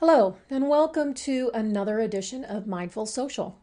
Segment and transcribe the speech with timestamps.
[0.00, 3.58] Hello, and welcome to another edition of Mindful Social.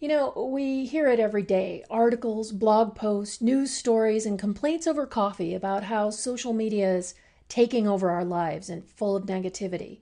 [0.00, 5.04] You know, we hear it every day articles, blog posts, news stories, and complaints over
[5.04, 7.14] coffee about how social media is
[7.50, 9.98] taking over our lives and full of negativity.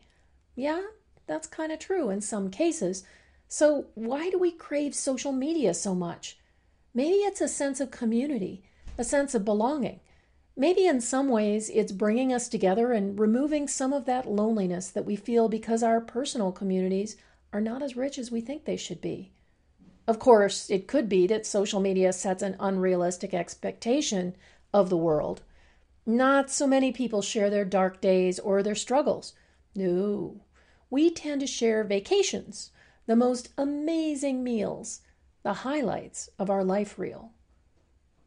[0.54, 0.82] Yeah,
[1.26, 3.02] that's kind of true in some cases.
[3.48, 6.38] So, why do we crave social media so much?
[6.94, 8.62] Maybe it's a sense of community,
[8.96, 9.98] a sense of belonging.
[10.56, 15.04] Maybe in some ways it's bringing us together and removing some of that loneliness that
[15.04, 17.16] we feel because our personal communities
[17.52, 19.32] are not as rich as we think they should be.
[20.08, 24.34] Of course, it could be that social media sets an unrealistic expectation
[24.72, 25.42] of the world.
[26.06, 29.34] Not so many people share their dark days or their struggles.
[29.74, 30.40] No,
[30.88, 32.70] we tend to share vacations,
[33.06, 35.00] the most amazing meals,
[35.42, 37.32] the highlights of our life reel.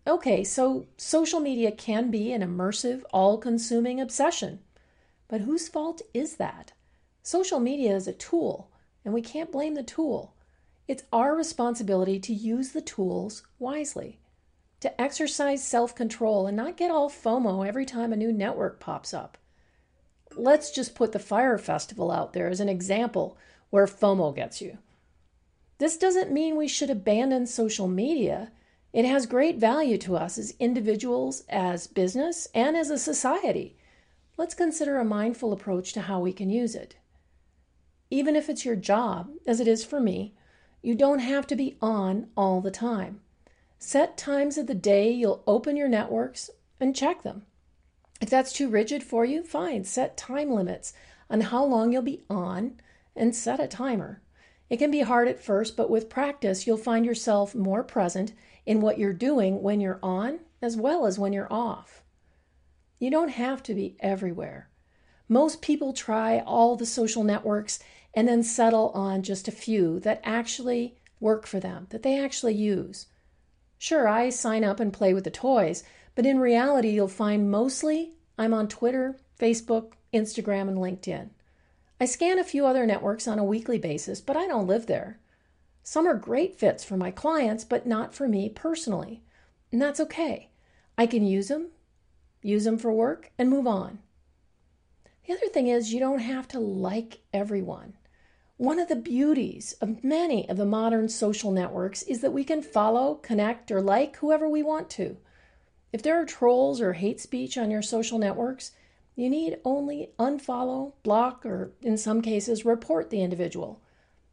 [0.09, 4.57] Okay, so social media can be an immersive, all consuming obsession.
[5.27, 6.71] But whose fault is that?
[7.21, 8.71] Social media is a tool,
[9.05, 10.33] and we can't blame the tool.
[10.87, 14.19] It's our responsibility to use the tools wisely,
[14.79, 19.13] to exercise self control and not get all FOMO every time a new network pops
[19.13, 19.37] up.
[20.35, 23.37] Let's just put the Fyre Festival out there as an example
[23.69, 24.79] where FOMO gets you.
[25.77, 28.51] This doesn't mean we should abandon social media.
[28.91, 33.77] It has great value to us as individuals, as business, and as a society.
[34.37, 36.95] Let's consider a mindful approach to how we can use it.
[38.09, 40.33] Even if it's your job, as it is for me,
[40.81, 43.21] you don't have to be on all the time.
[43.77, 47.43] Set times of the day you'll open your networks and check them.
[48.21, 50.93] If that's too rigid for you, fine, set time limits
[51.29, 52.79] on how long you'll be on
[53.15, 54.21] and set a timer.
[54.69, 58.33] It can be hard at first, but with practice, you'll find yourself more present
[58.69, 62.03] in what you're doing when you're on as well as when you're off.
[62.99, 64.69] You don't have to be everywhere.
[65.27, 67.79] Most people try all the social networks
[68.13, 72.53] and then settle on just a few that actually work for them, that they actually
[72.53, 73.07] use.
[73.79, 78.13] Sure, I sign up and play with the toys, but in reality, you'll find mostly
[78.37, 81.31] I'm on Twitter, Facebook, Instagram, and LinkedIn.
[81.99, 85.19] I scan a few other networks on a weekly basis, but I don't live there.
[85.89, 89.23] Some are great fits for my clients, but not for me personally.
[89.71, 90.51] And that's okay.
[90.99, 91.69] I can use them,
[92.43, 93.97] use them for work, and move on.
[95.25, 97.93] The other thing is, you don't have to like everyone.
[98.57, 102.61] One of the beauties of many of the modern social networks is that we can
[102.61, 105.17] follow, connect, or like whoever we want to.
[105.91, 108.73] If there are trolls or hate speech on your social networks,
[109.15, 113.81] you need only unfollow, block, or in some cases, report the individual.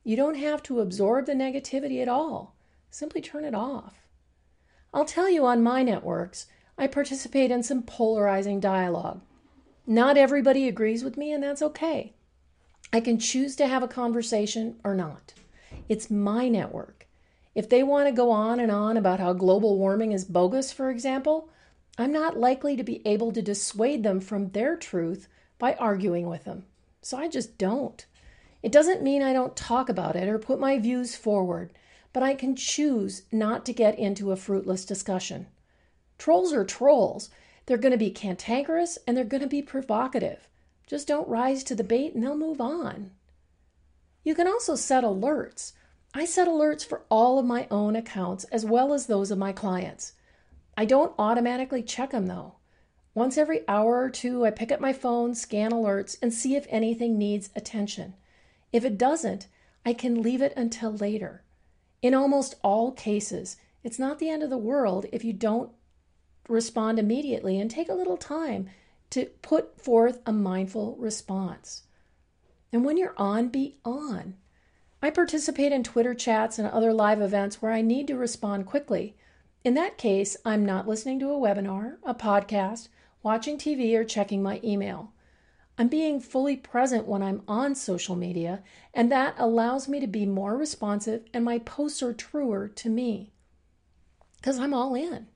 [0.06, 2.54] You don't have to absorb the negativity at all.
[2.90, 4.06] Simply turn it off.
[4.94, 6.46] I'll tell you on my networks,
[6.78, 9.20] I participate in some polarizing dialogue.
[9.84, 12.14] Not everybody agrees with me, and that's okay.
[12.92, 15.34] I can choose to have a conversation or not.
[15.88, 17.08] It's my network.
[17.56, 20.88] If they want to go on and on about how global warming is bogus, for
[20.88, 21.48] example,
[21.98, 25.26] I'm not likely to be able to dissuade them from their truth
[25.58, 26.64] by arguing with them.
[27.02, 28.06] So I just don't.
[28.66, 31.72] It doesn't mean I don't talk about it or put my views forward,
[32.12, 35.46] but I can choose not to get into a fruitless discussion.
[36.18, 37.30] Trolls are trolls.
[37.66, 40.48] They're going to be cantankerous and they're going to be provocative.
[40.84, 43.12] Just don't rise to the bait and they'll move on.
[44.24, 45.74] You can also set alerts.
[46.12, 49.52] I set alerts for all of my own accounts as well as those of my
[49.52, 50.14] clients.
[50.76, 52.54] I don't automatically check them though.
[53.14, 56.66] Once every hour or two, I pick up my phone, scan alerts, and see if
[56.68, 58.14] anything needs attention.
[58.72, 59.46] If it doesn't,
[59.84, 61.42] I can leave it until later.
[62.02, 65.70] In almost all cases, it's not the end of the world if you don't
[66.48, 68.68] respond immediately and take a little time
[69.10, 71.84] to put forth a mindful response.
[72.72, 74.34] And when you're on, be on.
[75.00, 79.14] I participate in Twitter chats and other live events where I need to respond quickly.
[79.62, 82.88] In that case, I'm not listening to a webinar, a podcast,
[83.22, 85.12] watching TV, or checking my email.
[85.78, 88.62] I'm being fully present when I'm on social media,
[88.94, 93.32] and that allows me to be more responsive, and my posts are truer to me.
[94.36, 95.26] Because I'm all in.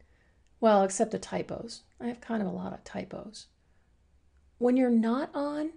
[0.60, 1.82] Well, except the typos.
[2.00, 3.46] I have kind of a lot of typos.
[4.58, 5.72] When you're not on,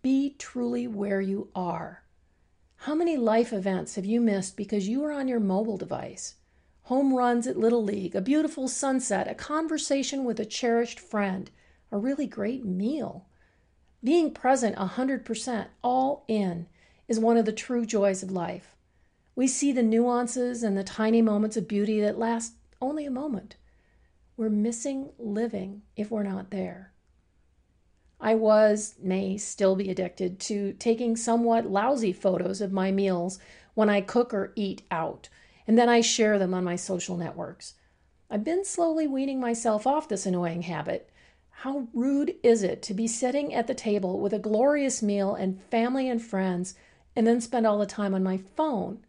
[0.00, 2.04] be truly where you are.
[2.82, 6.36] How many life events have you missed because you were on your mobile device?
[6.88, 11.50] home runs at Little League, a beautiful sunset, a conversation with a cherished friend,
[11.92, 13.26] a really great meal.
[14.02, 16.66] Being present 100%, all in,
[17.08, 18.76] is one of the true joys of life.
[19.34, 23.56] We see the nuances and the tiny moments of beauty that last only a moment.
[24.36, 26.92] We're missing living if we're not there.
[28.20, 33.38] I was, may still be addicted to taking somewhat lousy photos of my meals
[33.74, 35.28] when I cook or eat out,
[35.66, 37.74] and then I share them on my social networks.
[38.30, 41.10] I've been slowly weaning myself off this annoying habit.
[41.62, 45.60] How rude is it to be sitting at the table with a glorious meal and
[45.60, 46.76] family and friends
[47.16, 49.04] and then spend all the time on my phone?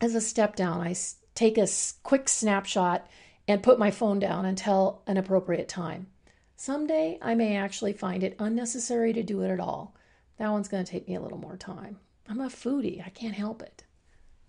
[0.00, 0.96] As a step down, I
[1.36, 1.68] take a
[2.02, 3.06] quick snapshot
[3.46, 6.08] and put my phone down until an appropriate time.
[6.56, 9.94] Someday I may actually find it unnecessary to do it at all.
[10.38, 12.00] That one's going to take me a little more time.
[12.28, 13.84] I'm a foodie, I can't help it.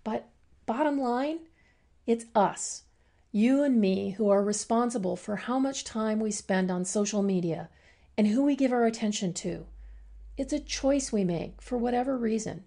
[0.02, 0.28] But
[0.66, 1.38] bottom line,
[2.08, 2.82] it's us,
[3.34, 7.70] you and me, who are responsible for how much time we spend on social media
[8.18, 9.64] and who we give our attention to.
[10.36, 12.64] It's a choice we make for whatever reason.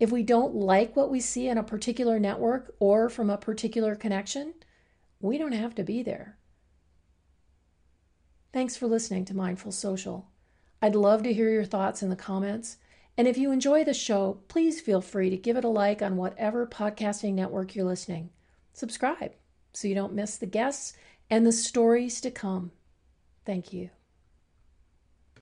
[0.00, 3.94] If we don't like what we see on a particular network or from a particular
[3.94, 4.54] connection,
[5.20, 6.36] we don't have to be there.
[8.52, 10.26] Thanks for listening to Mindful Social.
[10.82, 12.78] I'd love to hear your thoughts in the comments.
[13.16, 16.16] And if you enjoy the show, please feel free to give it a like on
[16.16, 18.30] whatever podcasting network you're listening.
[18.72, 19.34] Subscribe
[19.72, 20.94] so you don't miss the guests
[21.30, 22.72] and the stories to come.
[23.44, 23.90] Thank you.